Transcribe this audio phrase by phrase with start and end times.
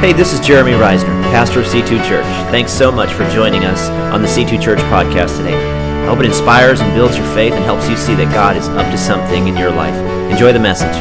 [0.00, 2.24] Hey, this is Jeremy Reisner, pastor of C2 Church.
[2.52, 5.56] Thanks so much for joining us on the C2 Church podcast today.
[5.56, 8.68] I hope it inspires and builds your faith and helps you see that God is
[8.68, 9.96] up to something in your life.
[10.30, 10.94] Enjoy the message.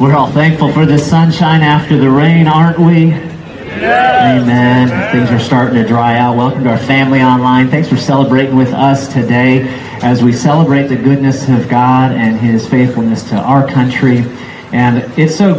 [0.00, 3.12] We're all thankful for the sunshine after the rain, aren't we?
[3.14, 5.12] Amen.
[5.12, 6.36] Things are starting to dry out.
[6.36, 7.68] Welcome to our family online.
[7.68, 9.62] Thanks for celebrating with us today
[10.02, 14.24] as we celebrate the goodness of God and His faithfulness to our country.
[14.72, 15.54] And it's so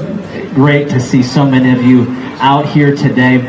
[0.54, 2.06] great to see so many of you
[2.40, 3.39] out here today.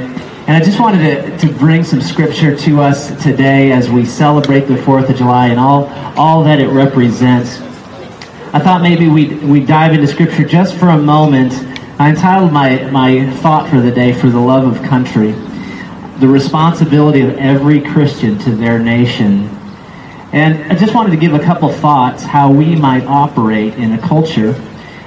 [0.47, 4.61] And I just wanted to, to bring some scripture to us today as we celebrate
[4.62, 5.87] the 4th of July and all,
[6.19, 7.59] all that it represents.
[8.53, 11.53] I thought maybe we'd, we'd dive into scripture just for a moment.
[11.98, 15.33] I entitled my, my thought for the day, For the Love of Country,
[16.21, 19.48] the responsibility of every Christian to their nation.
[20.33, 23.98] And I just wanted to give a couple thoughts how we might operate in a
[23.98, 24.55] culture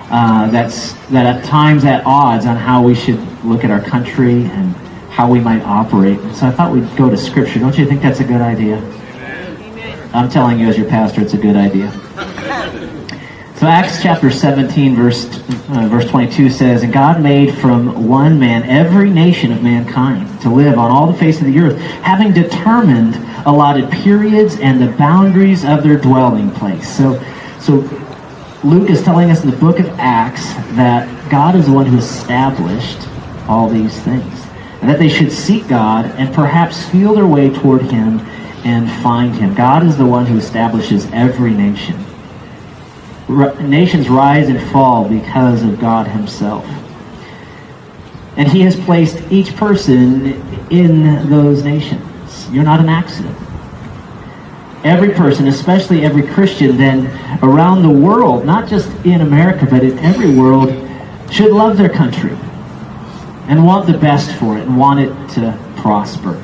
[0.09, 4.45] uh, that's that at times at odds on how we should look at our country
[4.45, 4.73] and
[5.09, 6.19] how we might operate.
[6.33, 7.59] So I thought we'd go to Scripture.
[7.59, 8.77] Don't you think that's a good idea?
[8.77, 10.09] Amen.
[10.13, 11.91] I'm telling you, as your pastor, it's a good idea.
[13.57, 18.61] So Acts chapter 17, verse uh, verse 22 says, "And God made from one man
[18.63, 23.15] every nation of mankind to live on all the face of the earth, having determined
[23.47, 27.19] allotted periods and the boundaries of their dwelling place." So,
[27.59, 27.81] so
[28.63, 31.97] Luke is telling us in the book of Acts that God is the one who
[31.97, 33.07] established
[33.47, 34.45] all these things.
[34.81, 38.19] And that they should seek God and perhaps feel their way toward Him
[38.65, 39.53] and find Him.
[39.53, 42.03] God is the one who establishes every nation.
[43.69, 46.65] Nations rise and fall because of God Himself.
[48.37, 50.33] And He has placed each person
[50.71, 52.49] in those nations.
[52.51, 53.37] You're not an accident
[54.87, 57.07] every person, especially every Christian, then
[57.43, 60.69] around the world, not just in America, but in every world,
[61.31, 62.35] should love their country
[63.47, 66.41] and want the best for it and want it to prosper.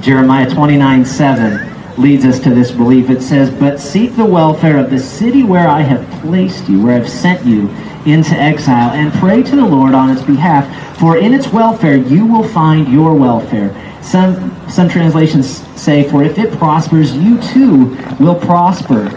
[0.00, 3.10] Jeremiah 29 7 leads us to this belief.
[3.10, 6.96] It says, But seek the welfare of the city where I have placed you, where
[6.96, 7.68] I've sent you
[8.06, 12.26] into exile, and pray to the Lord on its behalf, for in its welfare you
[12.26, 13.68] will find your welfare.
[14.02, 19.08] Some, some translations say, For if it prospers, you too will prosper.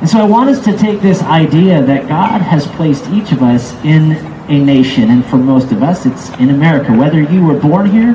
[0.00, 3.42] And so I want us to take this idea that God has placed each of
[3.42, 4.12] us in
[4.48, 6.92] a nation, and for most of us, it's in America.
[6.92, 8.14] Whether you were born here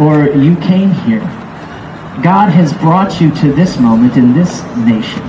[0.00, 1.20] or you came here,
[2.22, 5.20] God has brought you to this moment in this nation.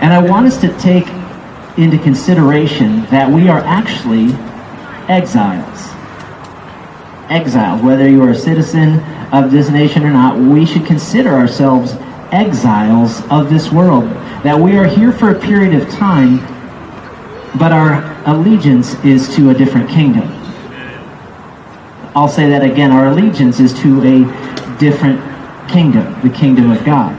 [0.00, 1.06] And I want us to take
[1.78, 4.32] into consideration that we are actually
[5.08, 5.95] exiles
[7.28, 7.84] exiled.
[7.84, 9.00] Whether you are a citizen
[9.32, 11.94] of this nation or not, we should consider ourselves
[12.32, 14.04] exiles of this world.
[14.42, 16.38] That we are here for a period of time,
[17.58, 20.32] but our allegiance is to a different kingdom.
[22.14, 22.92] I'll say that again.
[22.92, 25.20] Our allegiance is to a different
[25.68, 27.14] kingdom, the kingdom of God.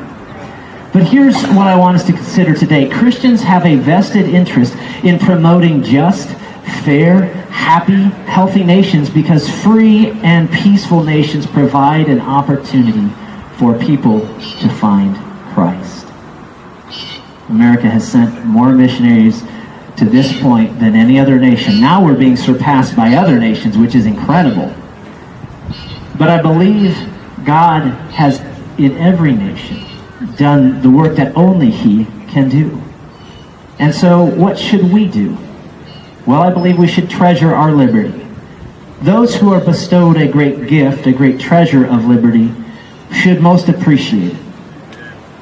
[0.94, 2.90] But here's what I want us to consider today.
[2.90, 6.29] Christians have a vested interest in promoting just,
[6.84, 13.13] fair, happy, healthy nations because free and peaceful nations provide an opportunity
[13.58, 14.22] for people
[14.59, 15.16] to find
[15.53, 16.08] Christ.
[17.50, 19.44] America has sent more missionaries
[19.97, 21.81] to this point than any other nation.
[21.81, 24.74] Now we're being surpassed by other nations, which is incredible.
[26.18, 26.96] But I believe
[27.46, 28.40] God has,
[28.78, 29.85] in every nation,
[30.35, 32.81] done the work that only He can do.
[33.79, 35.38] And so, what should we do?
[36.27, 38.27] Well, I believe we should treasure our liberty.
[39.01, 42.53] Those who are bestowed a great gift, a great treasure of liberty,
[43.13, 44.39] should most appreciate it.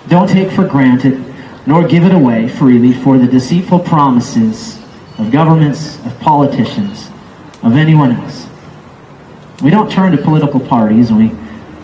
[0.09, 1.25] Don't take for granted,
[1.65, 4.77] nor give it away freely for the deceitful promises
[5.17, 7.09] of governments, of politicians,
[7.63, 8.47] of anyone else.
[9.63, 11.31] We don't turn to political parties we,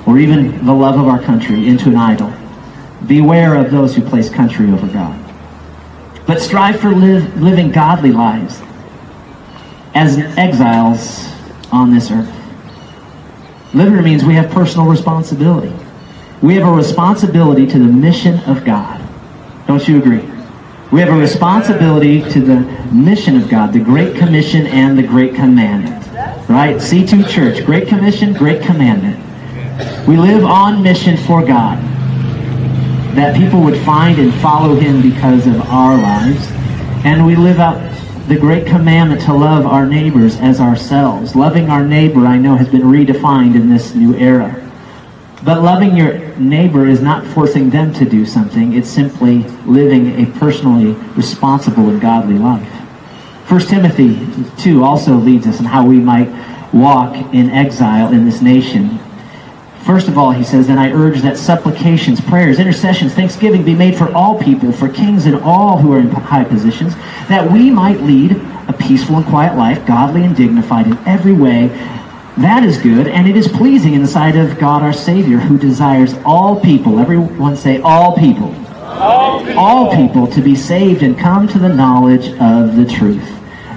[0.06, 2.32] or even the love of our country into an idol.
[3.08, 5.20] Beware of those who place country over God.
[6.28, 8.62] But strive for live, living godly lives
[9.94, 11.28] as exiles
[11.72, 12.34] on this earth.
[13.74, 15.74] Liberty means we have personal responsibility.
[16.42, 19.02] We have a responsibility to the mission of God.
[19.68, 20.28] Don't you agree?
[20.92, 22.60] We have a responsibility to the
[22.92, 26.06] mission of God, the Great Commission and the Great Commandment.
[26.50, 26.76] Right?
[26.76, 29.18] C2 Church, Great Commission, Great Commandment.
[30.06, 31.78] We live on mission for God.
[33.16, 36.46] That people would find and follow Him because of our lives.
[37.06, 37.91] And we live out
[38.32, 41.36] the great commandment to love our neighbors as ourselves.
[41.36, 44.56] Loving our neighbor, I know, has been redefined in this new era.
[45.44, 48.72] But loving your neighbor is not forcing them to do something.
[48.72, 52.70] It's simply living a personally responsible and godly life.
[53.52, 54.26] 1 Timothy
[54.60, 56.30] 2 also leads us in how we might
[56.74, 58.98] walk in exile in this nation.
[59.86, 63.96] First of all, he says, And I urge that supplications, prayers, intercessions, thanksgiving be made
[63.96, 66.96] for all people, for kings and all who are in high positions,
[67.30, 68.34] that we might lead
[68.68, 71.68] a peaceful and quiet life, godly and dignified in every way.
[72.38, 75.58] That is good, and it is pleasing in the sight of God our Savior, who
[75.58, 78.54] desires all people, everyone say, all people,
[78.86, 79.60] All people.
[79.60, 83.28] all people to be saved and come to the knowledge of the truth.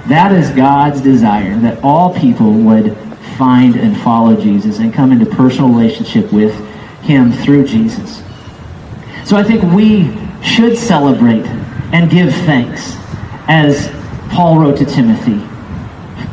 [0.07, 2.95] That is God's desire, that all people would
[3.37, 6.53] find and follow Jesus and come into personal relationship with
[7.01, 8.21] him through Jesus.
[9.25, 11.45] So I think we should celebrate
[11.93, 12.95] and give thanks
[13.47, 13.89] as
[14.29, 15.41] Paul wrote to Timothy.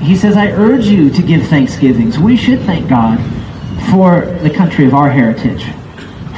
[0.05, 2.19] He says, I urge you to give thanksgivings.
[2.19, 3.19] We should thank God
[3.91, 5.65] for the country of our heritage,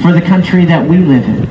[0.01, 1.45] for the country that we live in.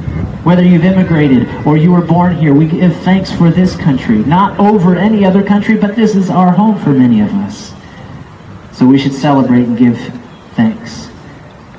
[0.44, 4.18] Whether you've immigrated or you were born here, we give thanks for this country.
[4.18, 7.72] Not over any other country, but this is our home for many of us.
[8.74, 9.98] So we should celebrate and give
[10.54, 11.08] thanks.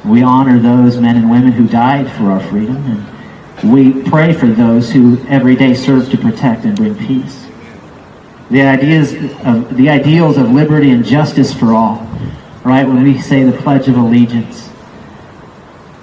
[0.05, 4.47] We honor those men and women who died for our freedom, and we pray for
[4.47, 7.47] those who every day serve to protect and bring peace.
[8.49, 9.13] The ideas
[9.43, 12.07] of the ideals of liberty and justice for all,
[12.63, 12.87] right?
[12.87, 14.67] When we say the Pledge of Allegiance,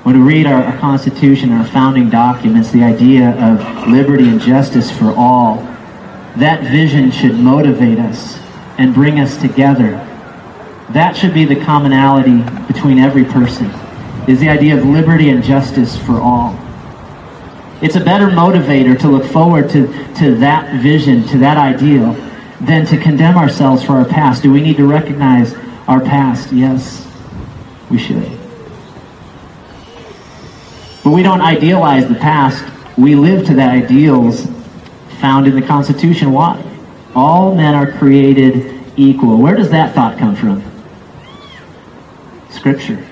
[0.02, 4.90] when we read our, our Constitution, our founding documents, the idea of liberty and justice
[4.90, 5.56] for all,
[6.36, 8.38] that vision should motivate us
[8.78, 10.08] and bring us together.
[10.92, 13.66] That should be the commonality between every person,
[14.28, 16.58] is the idea of liberty and justice for all.
[17.80, 19.86] It's a better motivator to look forward to,
[20.16, 22.12] to that vision, to that ideal,
[22.60, 24.42] than to condemn ourselves for our past.
[24.42, 25.54] Do we need to recognize
[25.88, 26.52] our past?
[26.52, 27.10] Yes,
[27.90, 28.38] we should.
[31.02, 32.64] But we don't idealize the past.
[32.98, 34.46] We live to the ideals
[35.20, 36.32] found in the Constitution.
[36.32, 36.62] Why?
[37.14, 39.38] All men are created equal.
[39.38, 40.71] Where does that thought come from?
[42.62, 43.04] Scripture.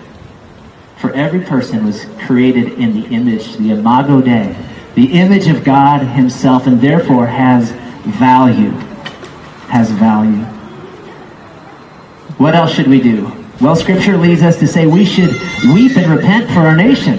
[0.98, 4.56] For every person was created in the image, the imago Dei,
[4.94, 7.72] the image of God himself, and therefore has
[8.16, 8.70] value.
[9.66, 10.44] Has value.
[12.38, 13.32] What else should we do?
[13.60, 15.32] Well, Scripture leads us to say we should
[15.74, 17.18] weep and repent for our nation.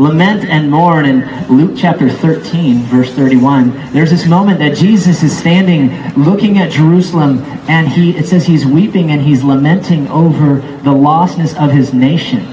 [0.00, 3.92] Lament and mourn in Luke chapter 13, verse 31.
[3.92, 8.64] There's this moment that Jesus is standing looking at Jerusalem and he it says he's
[8.64, 12.46] weeping and he's lamenting over the lostness of his nation.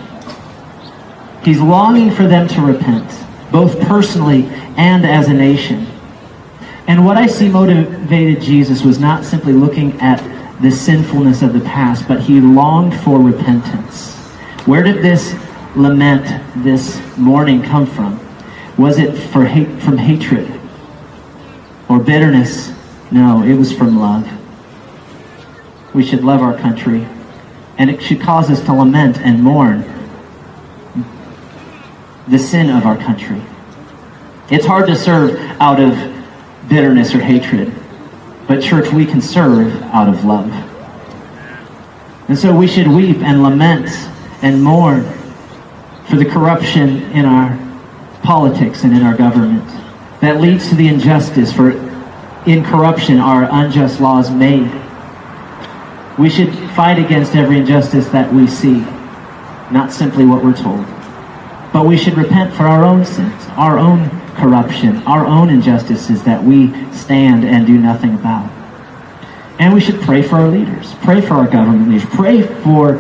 [1.42, 3.10] He's longing for them to repent,
[3.50, 4.44] both personally
[4.76, 5.88] and as a nation.
[6.86, 10.18] And what I see motivated Jesus was not simply looking at
[10.62, 14.18] the sinfulness of the past, but he longed for repentance.
[14.66, 15.34] Where did this
[15.78, 16.26] lament,
[16.64, 18.20] this mourning come from?
[18.78, 20.60] Was it for hate, from hatred
[21.88, 22.74] or bitterness?
[23.12, 24.28] No, it was from love.
[25.94, 27.08] We should love our country,
[27.78, 29.86] and it should cause us to lament and mourn
[32.28, 33.42] the sin of our country.
[34.50, 35.94] It's hard to serve out of
[36.68, 37.74] bitterness or hatred,
[38.48, 40.52] but church, we can serve out of love.
[42.28, 43.90] And so we should weep and lament
[44.42, 45.06] and mourn
[46.10, 47.58] for the corruption in our
[48.24, 49.68] politics and in our government
[50.22, 51.72] that leads to the injustice for
[52.46, 54.72] in corruption are unjust laws made.
[56.18, 58.80] We should fight against every injustice that we see,
[59.70, 60.86] not simply what we're told.
[61.74, 66.42] But we should repent for our own sins, our own corruption, our own injustices that
[66.42, 68.50] we stand and do nothing about.
[69.60, 72.96] And we should pray for our leaders, pray for our government leaders, pray for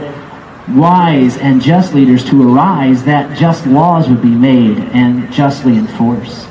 [0.70, 6.48] wise and just leaders to arise that just laws would be made and justly enforced.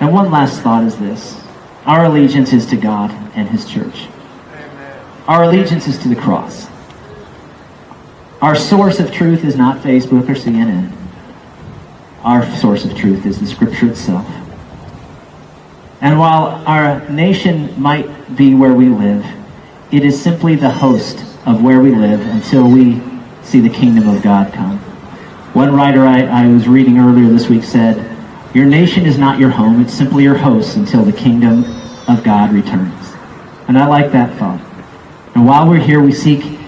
[0.00, 1.40] And one last thought is this.
[1.84, 4.08] Our allegiance is to God and His church.
[5.28, 6.68] Our allegiance is to the cross.
[8.40, 10.92] Our source of truth is not Facebook or CNN.
[12.24, 14.26] Our source of truth is the Scripture itself.
[16.00, 19.24] And while our nation might be where we live,
[19.92, 23.00] it is simply the host of where we live until we
[23.42, 24.78] see the kingdom of God come.
[25.52, 28.16] One writer I, I was reading earlier this week said,
[28.54, 31.64] Your nation is not your home, it's simply your host until the kingdom
[32.08, 33.12] of God returns.
[33.68, 34.62] And I like that thought.
[35.34, 36.58] And while we're here, we seek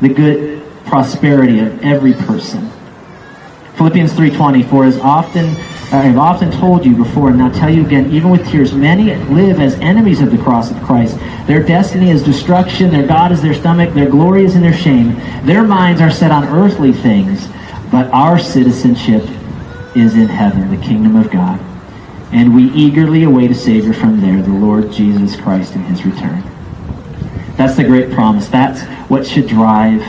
[0.00, 2.70] the good prosperity of every person.
[3.74, 5.56] Philippians 3.20, For as often
[5.90, 8.74] Uh, I have often told you before, and now tell you again, even with tears,
[8.74, 11.16] many live as enemies of the cross of Christ.
[11.46, 15.14] Their destiny is destruction, their God is their stomach, their glory is in their shame.
[15.46, 17.48] Their minds are set on earthly things,
[17.90, 19.22] but our citizenship
[19.96, 21.58] is in heaven, the kingdom of God.
[22.32, 26.42] and we eagerly await a Savior from there, the Lord Jesus Christ in his return.
[27.56, 28.48] That's the great promise.
[28.48, 30.02] That's what should drive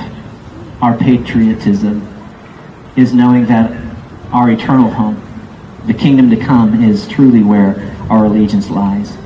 [0.81, 2.05] our patriotism,
[2.95, 3.71] is knowing that
[4.31, 5.21] our eternal home,
[5.89, 7.75] the kingdom to come, is truly where
[8.09, 9.17] our allegiance lies.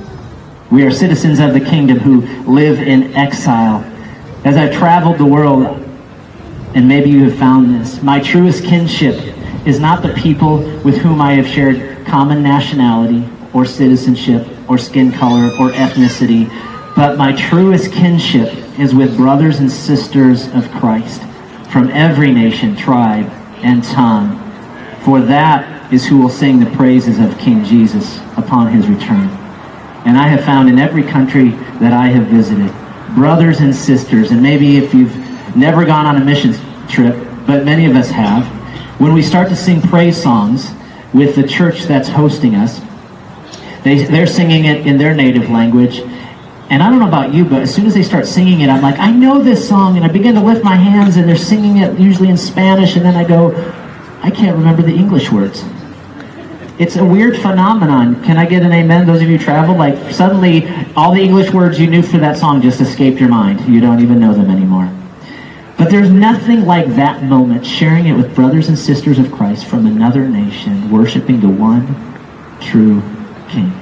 [0.70, 3.84] We are citizens of the kingdom who live in exile.
[4.44, 5.66] As I've traveled the world,
[6.74, 9.14] and maybe you have found this, my truest kinship
[9.66, 15.12] is not the people with whom I have shared common nationality or citizenship or skin
[15.12, 16.48] color or ethnicity,
[16.96, 21.22] but my truest kinship is with brothers and sisters of Christ
[21.70, 23.26] from every nation, tribe,
[23.58, 24.40] and tongue.
[25.02, 29.28] For that is who will sing the praises of King Jesus upon his return.
[30.04, 31.50] And I have found in every country
[31.80, 32.72] that I have visited,
[33.14, 35.16] brothers and sisters, and maybe if you've
[35.56, 36.54] never gone on a mission
[36.88, 38.46] trip, but many of us have,
[39.00, 40.70] when we start to sing praise songs
[41.12, 42.80] with the church that's hosting us,
[43.82, 46.00] they, they're singing it in their native language.
[46.70, 48.82] And I don't know about you, but as soon as they start singing it, I'm
[48.82, 49.96] like, I know this song.
[49.96, 52.96] And I begin to lift my hands, and they're singing it usually in Spanish.
[52.96, 53.52] And then I go,
[54.22, 55.62] I can't remember the English words.
[56.76, 58.24] It's a weird phenomenon.
[58.24, 59.06] Can I get an amen?
[59.06, 62.36] Those of you who travel, like suddenly all the English words you knew for that
[62.36, 63.60] song just escaped your mind.
[63.72, 64.92] You don't even know them anymore.
[65.78, 69.86] But there's nothing like that moment, sharing it with brothers and sisters of Christ from
[69.86, 71.86] another nation, worshiping the one
[72.60, 73.02] true
[73.48, 73.72] King.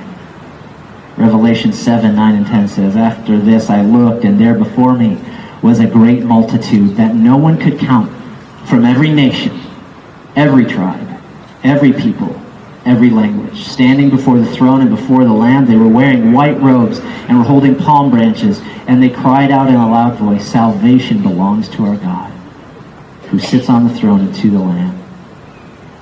[1.17, 5.19] Revelation 7, 9, and 10 says, After this I looked, and there before me
[5.63, 8.11] was a great multitude that no one could count
[8.67, 9.59] from every nation,
[10.35, 11.21] every tribe,
[11.63, 12.42] every people,
[12.85, 13.65] every language.
[13.65, 17.45] Standing before the throne and before the Lamb, they were wearing white robes and were
[17.45, 21.97] holding palm branches, and they cried out in a loud voice, Salvation belongs to our
[21.97, 22.31] God,
[23.29, 24.99] who sits on the throne and to the Lamb.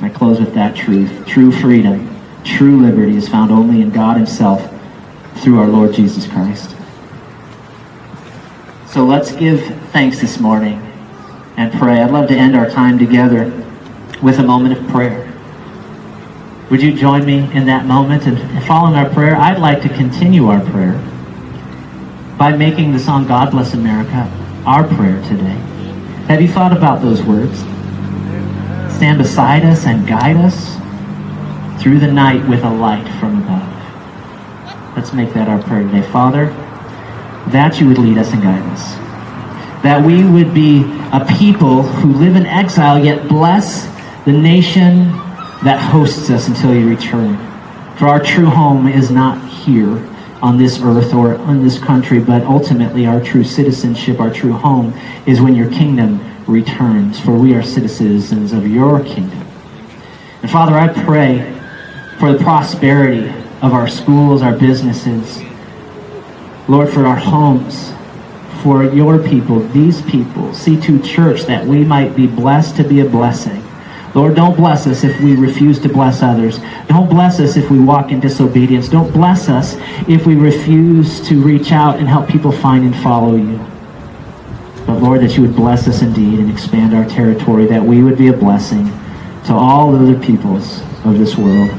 [0.00, 1.26] I close with that truth.
[1.26, 2.08] True freedom,
[2.44, 4.72] true liberty is found only in God himself
[5.36, 6.76] through our Lord Jesus Christ.
[8.86, 10.80] So let's give thanks this morning
[11.56, 12.00] and pray.
[12.00, 13.52] I'd love to end our time together
[14.22, 15.29] with a moment of prayer.
[16.70, 18.26] Would you join me in that moment?
[18.26, 20.92] And following our prayer, I'd like to continue our prayer
[22.38, 24.30] by making the song God Bless America
[24.64, 25.58] our prayer today.
[26.28, 27.58] Have you thought about those words?
[28.94, 30.76] Stand beside us and guide us
[31.82, 34.96] through the night with a light from above.
[34.96, 36.02] Let's make that our prayer today.
[36.12, 36.46] Father,
[37.48, 38.94] that you would lead us and guide us.
[39.82, 43.86] That we would be a people who live in exile yet bless
[44.24, 45.29] the nation
[45.64, 47.36] that hosts us until you return.
[47.96, 50.06] For our true home is not here
[50.42, 54.94] on this earth or in this country, but ultimately our true citizenship, our true home,
[55.26, 57.20] is when your kingdom returns.
[57.20, 59.46] For we are citizens of your kingdom.
[60.42, 61.58] And Father, I pray
[62.18, 63.28] for the prosperity
[63.60, 65.42] of our schools, our businesses,
[66.68, 67.92] Lord, for our homes,
[68.62, 73.04] for your people, these people, C2 Church, that we might be blessed to be a
[73.04, 73.59] blessing.
[74.14, 76.58] Lord, don't bless us if we refuse to bless others.
[76.88, 78.88] Don't bless us if we walk in disobedience.
[78.88, 79.76] Don't bless us
[80.08, 83.58] if we refuse to reach out and help people find and follow you.
[84.84, 88.18] But Lord, that you would bless us indeed and expand our territory, that we would
[88.18, 88.86] be a blessing
[89.44, 91.70] to all other peoples of this world.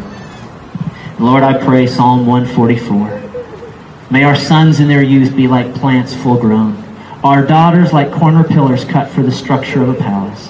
[1.19, 4.09] Lord, I pray Psalm 144.
[4.09, 6.77] May our sons in their youth be like plants full grown,
[7.23, 10.49] our daughters like corner pillars cut for the structure of a palace.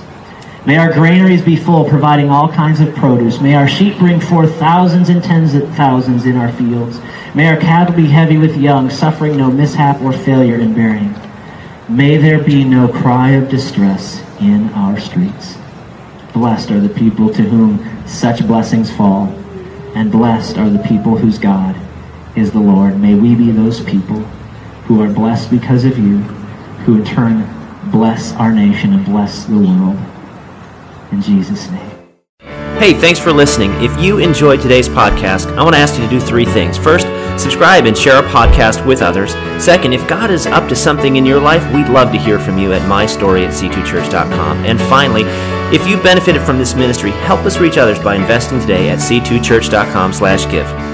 [0.64, 3.42] May our granaries be full, providing all kinds of produce.
[3.42, 7.00] May our sheep bring forth thousands and tens of thousands in our fields.
[7.34, 11.16] May our cattle be heavy with young, suffering no mishap or failure in bearing.
[11.90, 15.58] May there be no cry of distress in our streets.
[16.32, 19.30] Blessed are the people to whom such blessings fall,
[19.96, 21.76] and blessed are the people whose God
[22.36, 23.00] is the Lord.
[23.00, 24.20] May we be those people
[24.86, 26.20] who are blessed because of you,
[26.86, 27.50] who in turn
[27.90, 29.98] bless our nation and bless the world.
[31.12, 31.92] In Jesus' name.
[32.82, 33.72] Hey, thanks for listening.
[33.84, 36.80] If you enjoyed today's podcast, I want to ask you to do three things.
[36.80, 37.06] First,
[37.40, 39.34] subscribe and share our podcast with others.
[39.64, 42.58] Second, if God is up to something in your life, we'd love to hear from
[42.58, 44.66] you at mystory at c2church.com.
[44.66, 45.24] And finally,
[45.76, 50.12] if you benefited from this ministry, help us reach others by investing today at c2church.com
[50.12, 50.91] slash give.